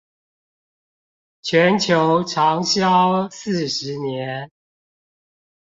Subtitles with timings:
[1.43, 4.49] 全球長銷四十年